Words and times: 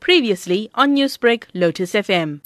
Previously 0.00 0.70
on 0.74 0.94
Newsbreak, 0.94 1.44
Lotus 1.54 1.92
FM. 1.92 2.40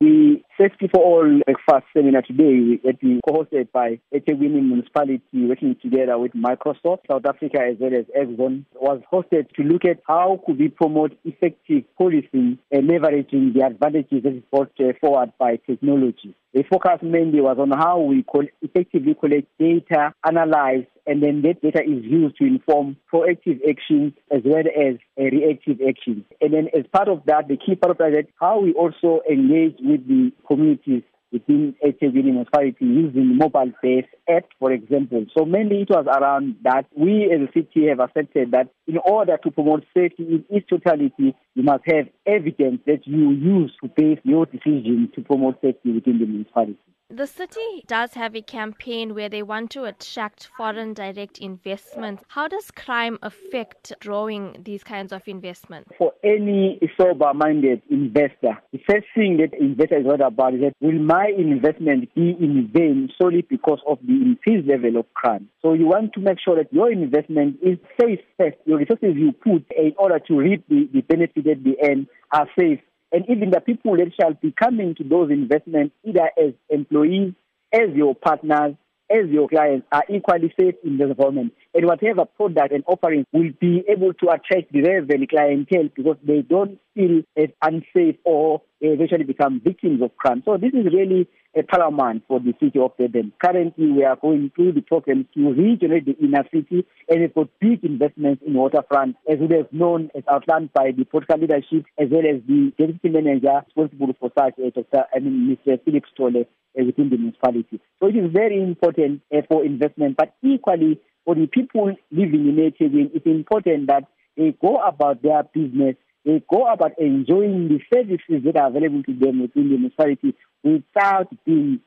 The 0.00 0.42
Safety 0.58 0.88
for 0.92 1.02
All 1.02 1.40
breakfast 1.44 1.86
seminar 1.92 2.22
today 2.22 2.78
that 2.84 2.98
we 3.02 3.20
hosted 3.26 3.72
by 3.72 3.98
eThekwini 4.14 4.62
Municipality 4.62 5.22
working 5.32 5.76
together 5.82 6.18
with 6.18 6.32
Microsoft 6.32 7.00
South 7.10 7.24
Africa 7.26 7.58
as 7.60 7.76
well 7.80 7.92
as 7.94 8.04
Exxon 8.16 8.64
was 8.74 9.00
hosted 9.12 9.50
to 9.56 9.62
look 9.62 9.84
at 9.84 10.00
how 10.06 10.40
could 10.46 10.58
we 10.58 10.68
promote 10.68 11.18
effective 11.24 11.84
policing 11.96 12.58
and 12.70 12.88
leveraging 12.88 13.54
the 13.54 13.64
advantages 13.64 14.22
that 14.22 14.34
is 14.34 14.42
brought 14.50 14.72
uh, 14.78 14.92
forward 15.00 15.32
by 15.38 15.56
technology. 15.66 16.34
The 16.52 16.64
focus 16.70 16.98
mainly 17.02 17.40
was 17.40 17.56
on 17.58 17.70
how 17.70 18.00
we 18.00 18.24
could 18.30 18.50
effectively 18.60 19.14
collect 19.14 19.46
data, 19.58 20.12
analyze, 20.24 20.84
and 21.06 21.22
then 21.22 21.42
that 21.42 21.60
data 21.62 21.82
is 21.82 22.04
used 22.04 22.36
to 22.38 22.44
inform 22.44 22.96
proactive 23.12 23.60
actions 23.68 24.12
as 24.30 24.42
well 24.44 24.64
as 24.66 24.96
reactive 25.16 25.80
actions. 25.86 26.24
And 26.40 26.54
then 26.54 26.68
as 26.76 26.84
part 26.92 27.08
of 27.08 27.22
that, 27.26 27.48
the 27.48 27.56
key 27.56 27.74
part 27.74 27.90
of 27.90 27.98
that 27.98 28.16
is 28.16 28.26
how 28.40 28.60
we 28.60 28.72
also 28.72 29.20
engage 29.28 29.76
with 29.80 30.06
the 30.06 30.32
communities 30.46 31.02
within 31.32 31.74
eThekwini 31.84 32.24
municipality 32.24 32.84
using 32.84 33.36
mobile-based 33.36 34.08
app, 34.28 34.44
for 34.58 34.72
example. 34.72 35.24
So 35.36 35.44
mainly 35.44 35.82
it 35.82 35.90
was 35.90 36.06
around 36.06 36.56
that 36.62 36.86
we 36.96 37.30
as 37.32 37.48
a 37.48 37.52
city 37.52 37.88
have 37.88 38.00
accepted 38.00 38.50
that 38.52 38.68
in 38.86 38.98
order 38.98 39.38
to 39.38 39.50
promote 39.50 39.84
safety 39.94 40.24
in 40.24 40.44
its 40.50 40.68
totality, 40.68 41.34
you 41.54 41.62
must 41.62 41.84
have 41.86 42.08
evidence 42.26 42.80
that 42.86 43.06
you 43.06 43.30
use 43.30 43.72
to 43.82 43.88
base 43.88 44.18
your 44.24 44.46
decision 44.46 45.10
to 45.14 45.22
promote 45.22 45.60
safety 45.60 45.92
within 45.92 46.18
the 46.18 46.26
municipality. 46.26 46.78
The 47.14 47.26
city 47.26 47.84
does 47.86 48.14
have 48.14 48.34
a 48.34 48.40
campaign 48.40 49.14
where 49.14 49.28
they 49.28 49.42
want 49.42 49.70
to 49.72 49.84
attract 49.84 50.48
foreign 50.56 50.94
direct 50.94 51.36
investments. 51.36 52.24
How 52.28 52.48
does 52.48 52.70
crime 52.70 53.18
affect 53.20 53.92
drawing 54.00 54.56
these 54.64 54.82
kinds 54.82 55.12
of 55.12 55.20
investments? 55.26 55.90
For 55.98 56.14
any 56.24 56.80
sober 56.98 57.34
minded 57.34 57.82
investor, 57.90 58.56
the 58.72 58.80
first 58.88 59.04
thing 59.14 59.36
that 59.36 59.52
investor 59.60 59.98
is 59.98 60.06
worried 60.06 60.22
about 60.22 60.54
is 60.54 60.60
that 60.62 60.72
will 60.80 60.98
my 60.98 61.21
investment 61.28 62.14
be 62.14 62.30
in 62.30 62.70
vain 62.72 63.10
solely 63.20 63.42
because 63.42 63.80
of 63.86 63.98
the 64.06 64.14
increased 64.14 64.68
level 64.68 64.98
of 64.98 65.12
crime? 65.14 65.48
So 65.62 65.74
you 65.74 65.86
want 65.86 66.12
to 66.14 66.20
make 66.20 66.38
sure 66.40 66.56
that 66.56 66.72
your 66.72 66.90
investment 66.90 67.58
is 67.62 67.78
safe 68.00 68.20
first. 68.38 68.56
Your 68.64 68.78
resources 68.78 69.14
you 69.16 69.32
put 69.32 69.64
in 69.76 69.94
order 69.98 70.18
to 70.18 70.38
reap 70.38 70.68
the, 70.68 70.88
the 70.92 71.00
benefit 71.02 71.46
at 71.46 71.64
the 71.64 71.76
end 71.82 72.06
are 72.32 72.48
safe 72.58 72.80
and 73.12 73.28
even 73.28 73.50
the 73.50 73.60
people 73.60 73.96
that 73.96 74.10
shall 74.18 74.32
be 74.32 74.52
coming 74.52 74.94
to 74.96 75.04
those 75.04 75.30
investments, 75.30 75.94
either 76.02 76.30
as 76.42 76.54
employees, 76.70 77.34
as 77.72 77.90
your 77.94 78.14
partners, 78.14 78.74
as 79.10 79.28
your 79.28 79.48
clients, 79.48 79.86
are 79.92 80.04
equally 80.08 80.52
safe 80.58 80.74
in 80.82 80.96
the 80.96 81.14
government. 81.14 81.52
And 81.74 81.86
whatever 81.86 82.24
product 82.24 82.72
and 82.72 82.84
offering 82.86 83.24
will 83.32 83.50
be 83.60 83.82
able 83.88 84.12
to 84.14 84.28
attract 84.28 84.72
the 84.72 84.82
relevant 84.82 85.30
clientele 85.30 85.88
because 85.94 86.16
they 86.22 86.42
don't 86.42 86.78
feel 86.94 87.22
as 87.36 87.48
unsafe 87.62 88.16
or 88.24 88.62
eventually 88.80 89.24
become 89.24 89.60
victims 89.64 90.02
of 90.02 90.14
crime. 90.16 90.42
So 90.44 90.56
this 90.56 90.72
is 90.74 90.92
really 90.92 91.28
a 91.56 91.62
paramount 91.62 92.24
for 92.26 92.40
the 92.40 92.54
city 92.60 92.78
of 92.78 92.92
Durban. 92.98 93.32
Currently, 93.44 93.92
we 93.92 94.04
are 94.04 94.16
going 94.16 94.50
through 94.54 94.72
the 94.72 94.80
program 94.80 95.28
to 95.34 95.52
regenerate 95.52 96.06
the 96.06 96.16
inner 96.18 96.44
city 96.52 96.86
and 97.08 97.34
got 97.34 97.48
big 97.60 97.84
investments 97.84 98.42
in 98.46 98.54
waterfront, 98.54 99.16
as 99.30 99.38
we 99.38 99.56
have 99.56 99.72
known, 99.72 100.10
as 100.14 100.24
outlined 100.30 100.72
by 100.72 100.92
the 100.96 101.04
political 101.04 101.38
leadership, 101.38 101.84
as 101.98 102.08
well 102.10 102.22
as 102.22 102.40
the 102.48 102.72
deputy 102.78 103.08
manager 103.08 103.62
responsible 103.66 104.14
for 104.18 104.30
such, 104.38 104.54
uh, 104.58 104.70
Dr. 104.74 105.04
I 105.14 105.18
mean, 105.18 105.56
Mr. 105.66 105.82
Philip 105.84 106.04
Sithole 106.16 106.46
uh, 106.46 106.84
within 106.84 107.10
the 107.10 107.18
municipality. 107.18 107.80
So 108.00 108.08
it 108.08 108.16
is 108.16 108.32
very 108.32 108.62
important 108.62 109.22
uh, 109.34 109.42
for 109.48 109.64
investment, 109.64 110.16
but 110.16 110.34
equally 110.42 111.00
for 111.24 111.34
the 111.34 111.46
people 111.46 111.94
living 112.10 112.48
in 112.48 112.56
eThekwini, 112.56 113.10
it's 113.14 113.26
important 113.26 113.86
that 113.88 114.04
they 114.36 114.54
go 114.60 114.76
about 114.78 115.22
their 115.22 115.42
business 115.54 115.96
they 116.24 116.42
go 116.48 116.72
about 116.72 116.98
enjoying 116.98 117.68
the 117.68 117.80
services 117.92 118.44
that 118.44 118.56
are 118.56 118.68
available 118.68 119.02
to 119.04 119.14
them 119.14 119.40
within 119.40 119.70
the 119.70 119.76
municipality 119.76 120.34
without 120.62 121.28
being 121.44 121.80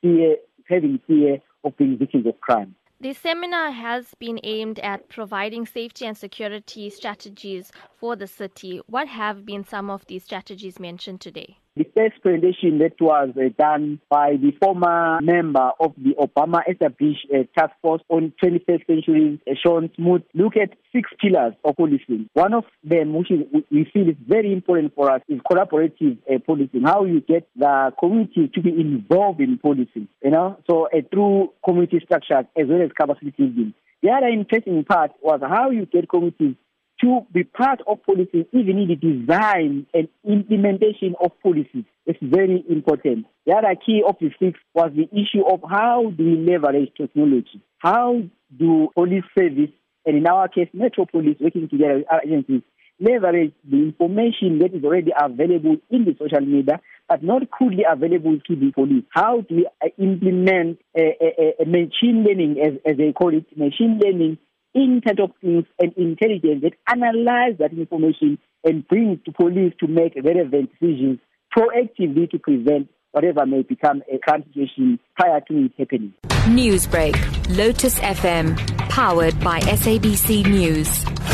fear, 0.00 0.36
having 0.68 1.00
fear 1.06 1.38
of 1.64 1.76
being 1.76 1.98
victims 1.98 2.26
of 2.26 2.40
crime. 2.40 2.74
The 3.00 3.12
seminar 3.12 3.72
has 3.72 4.14
been 4.18 4.40
aimed 4.42 4.78
at 4.78 5.08
providing 5.10 5.66
safety 5.66 6.06
and 6.06 6.16
security 6.16 6.88
strategies 6.88 7.70
for 7.98 8.16
the 8.16 8.26
city. 8.26 8.80
What 8.86 9.08
have 9.08 9.44
been 9.44 9.64
some 9.64 9.90
of 9.90 10.06
these 10.06 10.24
strategies 10.24 10.78
mentioned 10.78 11.20
today? 11.20 11.58
The 11.76 11.86
first 11.92 12.22
presentation 12.22 12.78
that 12.78 13.00
was 13.00 13.30
uh, 13.36 13.48
done 13.58 13.98
by 14.08 14.36
the 14.36 14.52
former 14.62 15.18
member 15.20 15.72
of 15.80 15.92
the 15.98 16.14
Obama 16.14 16.60
established 16.70 17.26
uh, 17.34 17.42
task 17.58 17.74
force 17.82 18.00
on 18.08 18.32
21st 18.40 18.86
century, 18.86 19.40
uh, 19.44 19.54
Sean 19.60 19.90
Smoot, 19.96 20.24
look 20.34 20.56
at 20.56 20.78
six 20.92 21.10
pillars 21.20 21.54
of 21.64 21.74
policing. 21.74 22.30
One 22.34 22.54
of 22.54 22.62
them, 22.84 23.12
which 23.12 23.32
is, 23.32 23.40
we 23.72 23.90
feel 23.92 24.08
is 24.08 24.14
very 24.24 24.52
important 24.52 24.94
for 24.94 25.10
us, 25.10 25.22
is 25.28 25.40
collaborative 25.40 26.18
uh, 26.32 26.38
policing. 26.46 26.82
How 26.84 27.06
you 27.06 27.20
get 27.20 27.48
the 27.56 27.92
community 27.98 28.52
to 28.54 28.62
be 28.62 28.70
involved 28.70 29.40
in 29.40 29.58
policing, 29.58 30.06
you 30.22 30.30
know, 30.30 30.56
so 30.70 30.86
uh, 30.86 31.00
through 31.10 31.54
community 31.64 32.00
structures 32.04 32.44
as 32.56 32.68
well 32.68 32.82
as 32.82 32.92
capacity 32.92 33.32
building. 33.36 33.74
The 34.00 34.10
other 34.10 34.28
interesting 34.28 34.84
part 34.84 35.12
was 35.22 35.40
how 35.42 35.70
you 35.70 35.86
get 35.86 36.08
communities 36.08 36.54
to 37.00 37.26
be 37.32 37.44
part 37.44 37.80
of 37.86 38.02
policy, 38.04 38.46
even 38.52 38.78
in 38.78 38.88
the 38.88 38.96
design 38.96 39.86
and 39.92 40.08
implementation 40.24 41.14
of 41.22 41.32
policies. 41.42 41.84
It's 42.06 42.18
very 42.22 42.64
important. 42.68 43.26
The 43.46 43.54
other 43.54 43.74
key 43.84 44.02
of 44.06 44.16
the 44.20 44.30
six 44.38 44.58
was 44.74 44.92
the 44.94 45.08
issue 45.12 45.44
of 45.46 45.60
how 45.68 46.12
do 46.16 46.24
we 46.24 46.36
leverage 46.36 46.90
technology? 46.96 47.60
How 47.78 48.22
do 48.56 48.88
police 48.94 49.24
service, 49.36 49.70
and 50.06 50.16
in 50.16 50.26
our 50.26 50.48
case, 50.48 50.68
Metro 50.72 51.06
Police, 51.06 51.36
working 51.40 51.68
together 51.68 51.98
with 51.98 52.06
our 52.10 52.22
agencies, 52.22 52.62
leverage 53.00 53.52
the 53.68 53.76
information 53.76 54.60
that 54.60 54.72
is 54.72 54.84
already 54.84 55.10
available 55.18 55.76
in 55.90 56.04
the 56.04 56.14
social 56.18 56.46
media, 56.46 56.80
but 57.08 57.22
not 57.22 57.42
currently 57.50 57.84
available 57.90 58.38
to 58.46 58.56
the 58.56 58.70
police. 58.72 59.04
How 59.10 59.40
do 59.40 59.56
we 59.56 59.66
uh, 59.82 59.88
implement 59.98 60.78
a, 60.96 61.16
a, 61.20 61.62
a 61.62 61.66
machine 61.66 62.24
learning, 62.24 62.56
as, 62.64 62.74
as 62.86 62.96
they 62.96 63.12
call 63.12 63.34
it, 63.34 63.44
machine 63.56 63.98
learning 64.02 64.38
Internet 64.74 65.20
of 65.20 65.30
Things 65.40 65.64
and 65.78 65.92
intelligence 65.96 66.62
that 66.62 66.74
analyze 66.88 67.56
that 67.58 67.72
information 67.72 68.38
and 68.64 68.86
bring 68.88 69.20
to 69.24 69.32
police 69.32 69.72
to 69.80 69.86
make 69.86 70.14
relevant 70.22 70.70
decisions 70.78 71.18
proactively 71.56 72.30
to 72.30 72.38
prevent 72.38 72.88
whatever 73.12 73.46
may 73.46 73.62
become 73.62 74.02
a 74.12 74.18
crime 74.18 74.44
situation 74.48 74.98
prior 75.16 75.40
to 75.40 75.66
it 75.66 75.72
happening. 75.78 76.12
Newsbreak, 76.46 77.14
Lotus 77.56 77.98
FM, 78.00 78.56
powered 78.88 79.38
by 79.40 79.60
SABC 79.60 80.46
News. 80.46 81.33